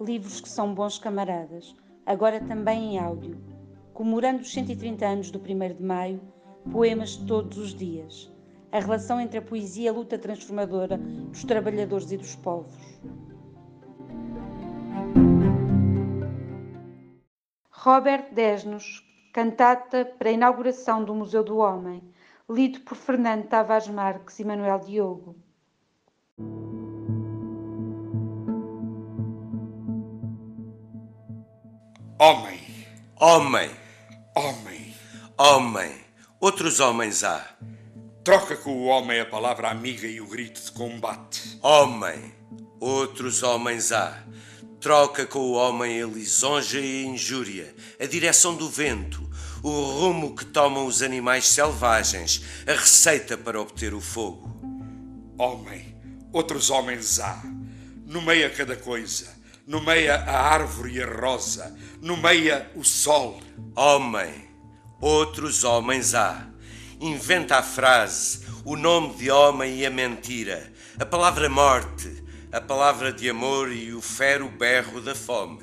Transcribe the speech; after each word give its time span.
livros 0.00 0.40
que 0.40 0.48
são 0.48 0.74
bons 0.74 0.98
camaradas, 0.98 1.76
agora 2.06 2.40
também 2.40 2.94
em 2.94 2.98
áudio, 2.98 3.38
comemorando 3.92 4.40
os 4.40 4.52
130 4.52 5.06
anos 5.06 5.30
do 5.30 5.38
1 5.38 5.74
de 5.74 5.82
Maio, 5.82 6.20
poemas 6.72 7.16
todos 7.16 7.58
os 7.58 7.74
dias, 7.74 8.32
a 8.72 8.80
relação 8.80 9.20
entre 9.20 9.38
a 9.38 9.42
poesia 9.42 9.84
e 9.84 9.88
a 9.88 9.92
luta 9.92 10.18
transformadora 10.18 10.96
dos 10.96 11.44
trabalhadores 11.44 12.10
e 12.10 12.16
dos 12.16 12.34
povos. 12.36 12.74
Robert 17.70 18.32
Desnos, 18.32 19.06
cantata 19.32 20.04
para 20.04 20.30
a 20.30 20.32
inauguração 20.32 21.04
do 21.04 21.14
Museu 21.14 21.44
do 21.44 21.58
Homem, 21.58 22.02
lido 22.48 22.80
por 22.80 22.96
Fernando 22.96 23.48
Tavares 23.48 23.88
Marques 23.88 24.38
e 24.38 24.44
Manuel 24.44 24.80
Diogo. 24.80 25.36
Homem, 32.22 32.60
Homem, 33.18 33.70
homem, 34.36 34.94
homem, 35.38 35.92
outros 36.38 36.78
homens 36.78 37.24
há. 37.24 37.48
troca 38.22 38.58
com 38.58 38.72
o 38.72 38.84
homem 38.84 39.20
a 39.20 39.24
palavra 39.24 39.70
amiga 39.70 40.06
e 40.06 40.20
o 40.20 40.26
grito 40.26 40.60
de 40.60 40.70
combate. 40.70 41.58
Homem, 41.62 42.34
outros 42.78 43.42
homens 43.42 43.90
há. 43.90 44.22
Troca 44.82 45.24
com 45.24 45.38
o 45.38 45.52
homem 45.52 46.02
a 46.02 46.06
lisonja 46.06 46.78
e 46.78 47.06
a 47.06 47.08
injúria, 47.08 47.74
a 47.98 48.04
direção 48.04 48.54
do 48.54 48.68
vento, 48.68 49.26
o 49.62 49.70
rumo 49.70 50.36
que 50.36 50.44
tomam 50.44 50.84
os 50.84 51.00
animais 51.00 51.48
selvagens, 51.48 52.42
a 52.66 52.72
receita 52.72 53.38
para 53.38 53.58
obter 53.58 53.94
o 53.94 54.00
fogo. 54.00 54.60
Homem, 55.38 55.96
outros 56.34 56.68
homens 56.68 57.18
há. 57.18 57.42
Nomeia 58.04 58.50
cada 58.50 58.76
coisa. 58.76 59.39
Nomeia 59.70 60.16
a 60.16 60.52
árvore 60.52 60.94
e 60.94 61.00
a 61.00 61.06
rosa. 61.06 61.72
Nomeia 62.02 62.68
o 62.74 62.82
sol. 62.82 63.40
Homem, 63.76 64.48
outros 65.00 65.62
homens 65.62 66.12
há. 66.12 66.44
Inventa 67.00 67.58
a 67.58 67.62
frase, 67.62 68.40
o 68.64 68.74
nome 68.74 69.14
de 69.14 69.30
homem 69.30 69.78
e 69.78 69.86
a 69.86 69.90
mentira, 69.90 70.72
a 70.98 71.06
palavra 71.06 71.48
morte, 71.48 72.20
a 72.50 72.60
palavra 72.60 73.12
de 73.12 73.30
amor 73.30 73.70
e 73.70 73.94
o 73.94 74.00
fero 74.00 74.48
berro 74.48 75.00
da 75.00 75.14
fome. 75.14 75.62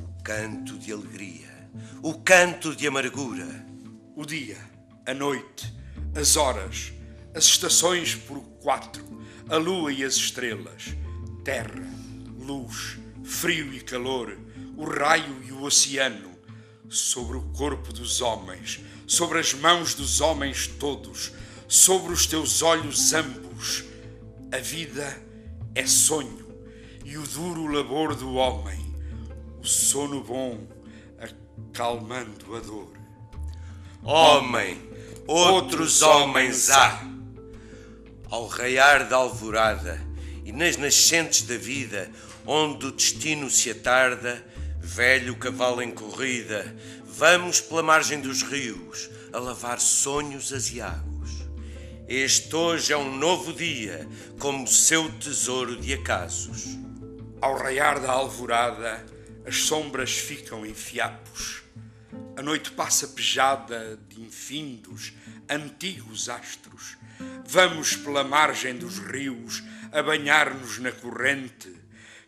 O 0.00 0.24
canto 0.24 0.76
de 0.76 0.92
alegria, 0.92 1.70
o 2.02 2.14
canto 2.14 2.74
de 2.74 2.88
amargura. 2.88 3.64
O 4.16 4.26
dia, 4.26 4.58
a 5.06 5.14
noite, 5.14 5.72
as 6.16 6.36
horas, 6.36 6.92
as 7.32 7.44
estações 7.44 8.16
por 8.16 8.40
quatro, 8.60 9.24
a 9.48 9.56
lua 9.56 9.92
e 9.92 10.02
as 10.02 10.14
estrelas, 10.14 10.96
terra, 11.44 11.88
luz, 12.36 13.03
frio 13.24 13.72
e 13.72 13.80
calor, 13.80 14.38
o 14.76 14.84
raio 14.84 15.42
e 15.42 15.50
o 15.50 15.62
oceano, 15.62 16.34
sobre 16.88 17.38
o 17.38 17.42
corpo 17.52 17.92
dos 17.92 18.20
homens, 18.20 18.80
sobre 19.06 19.38
as 19.38 19.54
mãos 19.54 19.94
dos 19.94 20.20
homens 20.20 20.68
todos, 20.68 21.32
sobre 21.66 22.12
os 22.12 22.26
teus 22.26 22.62
olhos 22.62 23.12
ambos. 23.12 23.84
A 24.52 24.58
vida 24.58 25.20
é 25.74 25.86
sonho 25.86 26.44
e 27.04 27.16
o 27.16 27.26
duro 27.26 27.66
labor 27.66 28.14
do 28.14 28.34
homem, 28.34 28.94
o 29.60 29.66
sono 29.66 30.22
bom 30.22 30.66
acalmando 31.18 32.54
a 32.54 32.60
dor. 32.60 32.92
Homem, 34.02 34.78
outros 35.26 36.02
homens 36.02 36.70
há. 36.70 37.02
Ao 38.30 38.46
raiar 38.46 39.08
da 39.08 39.16
alvorada 39.16 40.00
e 40.44 40.52
nas 40.52 40.76
nascentes 40.76 41.42
da 41.42 41.56
vida, 41.56 42.10
onde 42.46 42.86
o 42.86 42.92
destino 42.92 43.48
se 43.50 43.70
atarda, 43.70 44.44
velho 44.80 45.36
cavalo 45.36 45.80
em 45.80 45.90
corrida, 45.90 46.76
vamos 47.04 47.60
pela 47.60 47.82
margem 47.82 48.20
dos 48.20 48.42
rios 48.42 49.08
a 49.32 49.38
lavar 49.38 49.80
sonhos 49.80 50.52
aziagos. 50.52 51.30
Este 52.06 52.54
hoje 52.54 52.92
é 52.92 52.96
um 52.96 53.16
novo 53.16 53.52
dia, 53.52 54.06
como 54.38 54.68
seu 54.68 55.10
tesouro 55.12 55.76
de 55.76 55.94
acasos. 55.94 56.76
Ao 57.40 57.56
raiar 57.56 57.98
da 57.98 58.12
alvorada, 58.12 59.04
as 59.46 59.56
sombras 59.56 60.12
ficam 60.12 60.66
em 60.66 60.74
fiapos. 60.74 61.62
A 62.36 62.42
noite 62.42 62.70
passa 62.72 63.08
pejada 63.08 63.98
de 64.08 64.20
infindos, 64.20 65.14
antigos 65.48 66.28
astros. 66.28 66.96
Vamos 67.46 67.96
pela 67.96 68.24
margem 68.24 68.76
dos 68.76 68.98
rios 68.98 69.62
a 69.92 70.02
banhar-nos 70.02 70.78
na 70.78 70.92
corrente, 70.92 71.83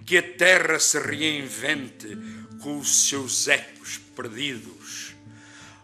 que 0.06 0.18
a 0.18 0.22
terra 0.22 0.78
se 0.78 1.00
reinvente 1.00 2.16
com 2.62 2.78
os 2.78 3.08
seus 3.08 3.48
ecos 3.48 3.98
perdidos. 4.14 5.16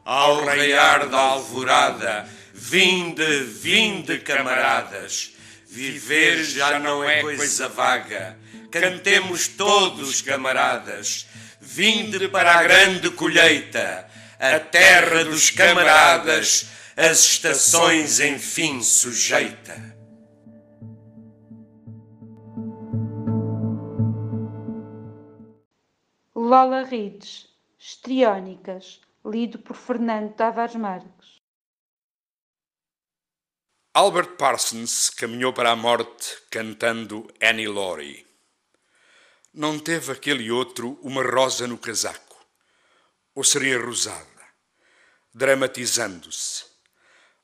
Ao 0.05 0.45
raiar 0.45 1.09
da 1.09 1.19
alvorada, 1.19 2.29
vinde, 2.55 3.43
vinde, 3.43 4.19
camaradas. 4.21 5.33
Viver 5.69 6.45
já 6.45 6.79
não 6.79 7.03
é 7.03 7.21
coisa 7.21 7.69
vaga. 7.69 8.39
Cantemos 8.71 9.49
todos, 9.49 10.23
camaradas. 10.23 11.27
Vinde 11.61 12.29
para 12.29 12.59
a 12.59 12.63
grande 12.63 13.11
colheita, 13.11 14.09
a 14.39 14.59
terra 14.59 15.25
dos 15.25 15.51
camaradas, 15.51 16.67
as 16.97 17.21
estações 17.21 18.21
enfim 18.21 18.83
sujeita. 18.83 20.02
Lola 26.53 26.83
Rides, 26.83 27.49
Estriónicas, 27.79 29.01
lido 29.25 29.59
por 29.61 29.75
Fernando 29.75 30.35
Tavares 30.35 30.77
Marques. 30.77 31.41
Albert 33.95 34.37
Parsons 34.37 35.09
caminhou 35.09 35.55
para 35.55 35.71
a 35.71 35.77
morte 35.77 36.37
cantando 36.51 37.27
Annie 37.41 37.67
Laurie. 37.67 38.27
Não 39.55 39.79
teve 39.79 40.13
aquele 40.13 40.51
outro 40.51 41.01
uma 41.01 41.23
rosa 41.23 41.67
no 41.67 41.79
casaco, 41.79 42.37
ou 43.35 43.43
seria 43.43 43.83
rosada, 43.83 44.45
dramatizando-se, 45.33 46.67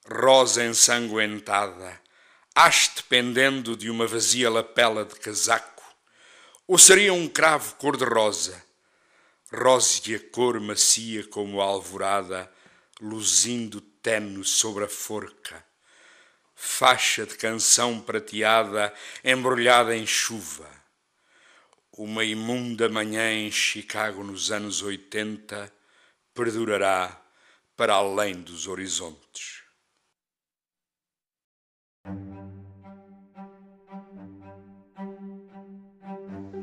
rosa 0.06 0.66
ensanguentada, 0.66 1.98
haste 2.54 3.04
pendendo 3.04 3.74
de 3.74 3.88
uma 3.88 4.06
vazia 4.06 4.50
lapela 4.50 5.06
de 5.06 5.18
casaco, 5.18 5.82
ou 6.66 6.76
seria 6.76 7.14
um 7.14 7.26
cravo 7.26 7.74
cor-de-rosa, 7.76 8.67
rósea 9.52 10.20
cor 10.30 10.60
macia 10.60 11.26
como 11.26 11.60
a 11.60 11.64
alvorada, 11.64 12.50
luzindo 13.00 13.80
tenue 13.80 14.44
sobre 14.44 14.84
a 14.84 14.88
forca, 14.88 15.64
faixa 16.54 17.24
de 17.24 17.36
canção 17.36 18.00
prateada 18.00 18.92
embrulhada 19.24 19.96
em 19.96 20.06
chuva. 20.06 20.68
Uma 21.92 22.24
imunda 22.24 22.88
manhã 22.88 23.32
em 23.32 23.50
Chicago 23.50 24.22
nos 24.22 24.52
anos 24.52 24.82
80 24.82 25.72
perdurará 26.34 27.20
para 27.76 27.94
além 27.94 28.34
dos 28.34 28.66
horizontes. 28.66 29.62